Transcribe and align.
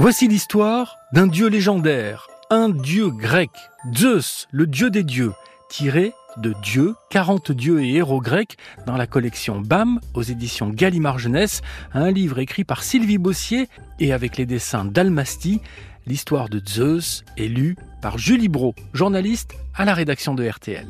Voici 0.00 0.26
l'histoire 0.26 0.98
d'un 1.12 1.28
dieu 1.28 1.46
légendaire, 1.46 2.26
un 2.50 2.68
dieu 2.68 3.10
grec, 3.10 3.50
Zeus, 3.94 4.48
le 4.50 4.66
dieu 4.66 4.90
des 4.90 5.04
dieux, 5.04 5.32
tiré 5.70 6.12
de 6.36 6.52
Dieu, 6.62 6.96
40 7.10 7.52
dieux 7.52 7.80
et 7.80 7.94
héros 7.94 8.20
grecs 8.20 8.56
dans 8.86 8.96
la 8.96 9.06
collection 9.06 9.60
BAM 9.60 10.00
aux 10.14 10.22
éditions 10.22 10.68
Gallimard 10.68 11.20
Jeunesse, 11.20 11.62
un 11.92 12.10
livre 12.10 12.40
écrit 12.40 12.64
par 12.64 12.82
Sylvie 12.82 13.18
Bossier 13.18 13.68
et 14.00 14.12
avec 14.12 14.36
les 14.36 14.46
dessins 14.46 14.84
d'Almasti. 14.84 15.60
L'histoire 16.06 16.48
de 16.48 16.60
Zeus 16.68 17.24
est 17.36 17.46
lue 17.46 17.76
par 18.02 18.18
Julie 18.18 18.48
Bro, 18.48 18.74
journaliste 18.94 19.52
à 19.76 19.84
la 19.84 19.94
rédaction 19.94 20.34
de 20.34 20.44
RTL. 20.44 20.88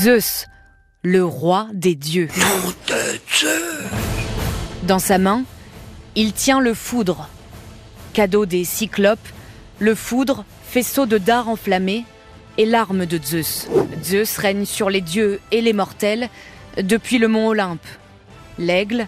Zeus, 0.00 0.46
le 1.02 1.24
roi 1.24 1.66
des 1.74 1.96
dieux. 1.96 2.28
Dans 4.90 4.98
sa 4.98 5.18
main, 5.18 5.44
il 6.16 6.32
tient 6.32 6.58
le 6.58 6.74
foudre. 6.74 7.28
Cadeau 8.12 8.44
des 8.44 8.64
cyclopes, 8.64 9.28
le 9.78 9.94
foudre, 9.94 10.44
faisceau 10.64 11.06
de 11.06 11.16
dards 11.16 11.48
enflammés, 11.48 12.04
est 12.58 12.64
l'arme 12.64 13.06
de 13.06 13.16
Zeus. 13.24 13.68
Zeus 14.02 14.36
règne 14.36 14.64
sur 14.64 14.90
les 14.90 15.00
dieux 15.00 15.38
et 15.52 15.60
les 15.60 15.72
mortels 15.72 16.28
depuis 16.76 17.18
le 17.18 17.28
mont 17.28 17.46
Olympe. 17.46 17.86
L'aigle, 18.58 19.06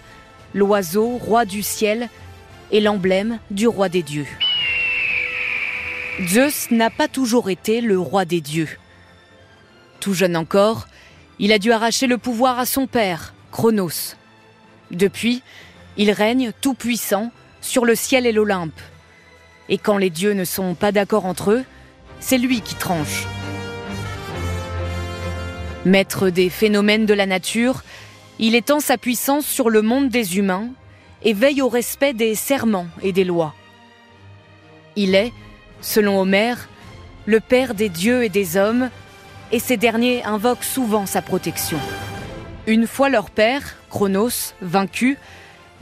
l'oiseau, 0.54 1.18
roi 1.18 1.44
du 1.44 1.64
ciel, 1.64 2.08
est 2.70 2.78
l'emblème 2.78 3.40
du 3.50 3.66
roi 3.66 3.88
des 3.88 4.04
dieux. 4.04 4.28
Zeus 6.28 6.70
n'a 6.70 6.90
pas 6.90 7.08
toujours 7.08 7.50
été 7.50 7.80
le 7.80 7.98
roi 7.98 8.24
des 8.24 8.40
dieux. 8.40 8.68
Tout 9.98 10.14
jeune 10.14 10.36
encore, 10.36 10.86
il 11.40 11.52
a 11.52 11.58
dû 11.58 11.72
arracher 11.72 12.06
le 12.06 12.18
pouvoir 12.18 12.60
à 12.60 12.66
son 12.66 12.86
père, 12.86 13.34
Chronos. 13.50 14.14
Depuis, 14.92 15.42
il 15.96 16.10
règne 16.10 16.52
tout 16.60 16.74
puissant 16.74 17.30
sur 17.60 17.84
le 17.84 17.94
ciel 17.94 18.26
et 18.26 18.32
l'Olympe. 18.32 18.80
Et 19.68 19.78
quand 19.78 19.98
les 19.98 20.10
dieux 20.10 20.32
ne 20.32 20.44
sont 20.44 20.74
pas 20.74 20.92
d'accord 20.92 21.26
entre 21.26 21.52
eux, 21.52 21.64
c'est 22.20 22.38
lui 22.38 22.60
qui 22.60 22.74
tranche. 22.74 23.26
Maître 25.84 26.30
des 26.30 26.50
phénomènes 26.50 27.06
de 27.06 27.14
la 27.14 27.26
nature, 27.26 27.82
il 28.38 28.54
étend 28.54 28.80
sa 28.80 28.98
puissance 28.98 29.46
sur 29.46 29.70
le 29.70 29.82
monde 29.82 30.08
des 30.08 30.38
humains 30.38 30.68
et 31.22 31.32
veille 31.32 31.62
au 31.62 31.68
respect 31.68 32.12
des 32.12 32.34
serments 32.34 32.86
et 33.02 33.12
des 33.12 33.24
lois. 33.24 33.54
Il 34.96 35.14
est, 35.14 35.32
selon 35.80 36.20
Homère, 36.20 36.68
le 37.26 37.40
père 37.40 37.74
des 37.74 37.88
dieux 37.88 38.24
et 38.24 38.28
des 38.28 38.56
hommes, 38.56 38.90
et 39.52 39.58
ces 39.58 39.76
derniers 39.76 40.24
invoquent 40.24 40.64
souvent 40.64 41.06
sa 41.06 41.22
protection. 41.22 41.78
Une 42.66 42.86
fois 42.86 43.08
leur 43.08 43.30
père, 43.30 43.76
Chronos, 43.90 44.54
vaincu, 44.60 45.18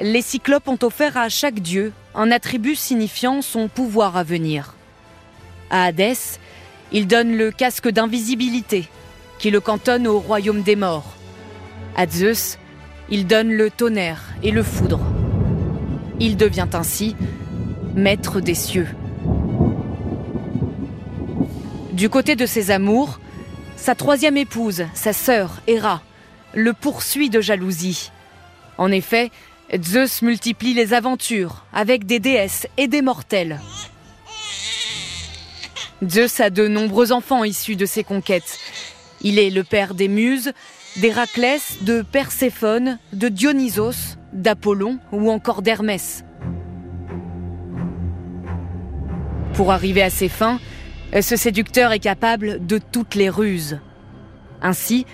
les 0.01 0.23
cyclopes 0.23 0.69
ont 0.69 0.79
offert 0.83 1.17
à 1.17 1.29
chaque 1.29 1.61
dieu 1.61 1.93
un 2.15 2.31
attribut 2.31 2.75
signifiant 2.75 3.43
son 3.43 3.69
pouvoir 3.69 4.17
à 4.17 4.23
venir. 4.23 4.75
À 5.71 5.85
Hadès, 5.85 6.39
ils 6.93 7.07
donnent 7.07 7.37
le 7.37 7.51
casque 7.51 7.89
d'invisibilité, 7.89 8.89
qui 9.39 9.51
le 9.51 9.61
cantonne 9.61 10.07
au 10.07 10.19
royaume 10.19 10.63
des 10.63 10.77
morts. 10.77 11.15
À 11.97 12.07
Zeus, 12.07 12.59
il 13.09 13.27
donne 13.27 13.53
le 13.53 13.71
tonnerre 13.71 14.23
et 14.43 14.51
le 14.51 14.63
foudre. 14.63 15.01
Il 16.19 16.37
devient 16.37 16.69
ainsi 16.73 17.17
maître 17.95 18.41
des 18.41 18.55
cieux. 18.55 18.89
Du 21.93 22.09
côté 22.09 22.37
de 22.37 22.47
ses 22.47 22.71
amours, 22.71 23.21
sa 23.77 23.95
troisième 23.95 24.37
épouse, 24.37 24.87
sa 24.95 25.13
sœur, 25.13 25.61
Héra, 25.67 26.03
le 26.55 26.73
poursuit 26.73 27.31
de 27.31 27.41
jalousie. 27.41 28.11
En 28.79 28.91
effet, 28.91 29.31
Zeus 29.79 30.23
multiplie 30.23 30.75
les 30.75 30.95
aventures 30.95 31.65
avec 31.73 32.05
des 32.05 32.19
déesses 32.19 32.67
et 32.77 32.89
des 32.89 33.03
mortels. 33.03 33.61
Zeus 36.07 36.41
a 36.41 36.51
de 36.51 36.67
nombreux 36.67 37.13
enfants 37.13 37.45
issus 37.45 37.77
de 37.77 37.87
ses 37.87 38.03
conquêtes. 38.03 38.59
Il 39.21 39.39
est 39.39 39.51
le 39.51 39.63
père 39.63 39.95
des 39.95 40.09
Muses, 40.09 40.53
d'Héraclès, 40.97 41.83
de 41.83 42.03
Perséphone, 42.03 42.99
de 43.13 43.29
Dionysos, 43.29 44.17
d'Apollon 44.33 44.99
ou 45.13 45.31
encore 45.31 45.63
d'Hermès. 45.63 46.25
Pour 49.55 49.71
arriver 49.71 50.03
à 50.03 50.11
ses 50.11 50.29
fins, 50.29 50.59
ce 51.21 51.37
séducteur 51.37 51.93
est 51.93 52.01
capable 52.01 52.67
de 52.67 52.79
toutes 52.79 53.15
les 53.15 53.29
ruses. 53.29 53.79
Ainsi, 54.63 55.07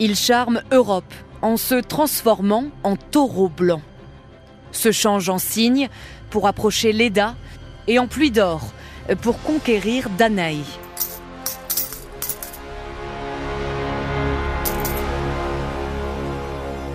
il 0.00 0.16
charme 0.16 0.62
Europe 0.72 1.14
en 1.42 1.56
se 1.56 1.76
transformant 1.76 2.66
en 2.82 2.96
taureau 2.96 3.48
blanc. 3.48 3.82
Se 4.72 4.92
change 4.92 5.28
en 5.28 5.38
cygne 5.38 5.88
pour 6.30 6.46
approcher 6.46 6.92
Leda 6.92 7.34
et 7.86 7.98
en 7.98 8.06
pluie 8.06 8.30
d'or 8.30 8.72
pour 9.22 9.40
conquérir 9.42 10.10
Danaï. 10.10 10.62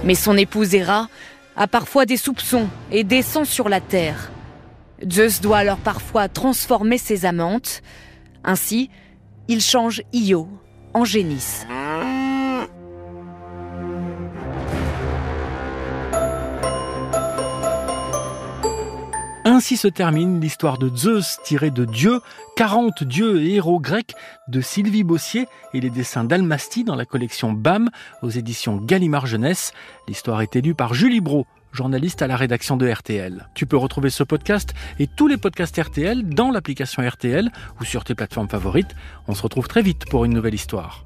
Mais 0.04 0.16
son 0.16 0.36
épouse 0.36 0.74
Héra 0.74 1.08
a 1.56 1.68
parfois 1.68 2.06
des 2.06 2.18
soupçons 2.18 2.68
et 2.92 3.04
descend 3.04 3.46
sur 3.46 3.70
la 3.70 3.82
terre. 3.82 4.32
Zeus 5.10 5.42
doit 5.42 5.60
alors 5.60 5.78
parfois 5.78 6.28
transformer 6.28 6.98
ses 6.98 7.26
amantes. 7.26 7.82
Ainsi, 8.44 8.90
il 9.48 9.62
change 9.62 10.02
Io 10.14 10.48
en 10.94 11.06
génisse. 11.06 11.66
Ainsi 19.52 19.76
se 19.76 19.90
termine 19.90 20.40
l'histoire 20.40 20.78
de 20.78 20.90
Zeus 20.96 21.40
tirée 21.44 21.72
de 21.72 21.84
Dieu, 21.84 22.22
40 22.56 23.04
dieux 23.04 23.44
et 23.44 23.56
héros 23.56 23.82
grecs 23.82 24.14
de 24.48 24.62
Sylvie 24.62 25.04
Bossier 25.04 25.46
et 25.74 25.82
les 25.82 25.90
dessins 25.90 26.24
d'Almasti 26.24 26.86
dans 26.86 26.96
la 26.96 27.04
collection 27.04 27.52
BAM 27.52 27.90
aux 28.22 28.30
éditions 28.30 28.78
Gallimard 28.78 29.26
Jeunesse. 29.26 29.74
L'histoire 30.08 30.42
est 30.42 30.56
élue 30.56 30.74
par 30.74 30.94
Julie 30.94 31.20
Bro, 31.20 31.48
journaliste 31.74 32.22
à 32.22 32.28
la 32.28 32.38
rédaction 32.38 32.78
de 32.78 32.90
RTL. 32.90 33.50
Tu 33.54 33.66
peux 33.66 33.76
retrouver 33.76 34.10
ce 34.10 34.24
podcast 34.24 34.74
et 35.00 35.08
tous 35.08 35.28
les 35.28 35.36
podcasts 35.36 35.78
RTL 35.78 36.30
dans 36.30 36.50
l'application 36.50 37.06
RTL 37.06 37.52
ou 37.82 37.84
sur 37.84 38.06
tes 38.06 38.16
plateformes 38.16 38.48
favorites. 38.48 38.96
On 39.28 39.36
se 39.36 39.44
retrouve 39.44 39.68
très 39.68 39.82
vite 39.82 40.06
pour 40.06 40.24
une 40.24 40.32
nouvelle 40.32 40.56
histoire. 40.56 41.04